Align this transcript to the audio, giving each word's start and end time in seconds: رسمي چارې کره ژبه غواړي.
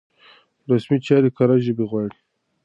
رسمي 0.69 0.97
چارې 1.07 1.29
کره 1.37 1.55
ژبه 1.65 1.85
غواړي. 1.91 2.17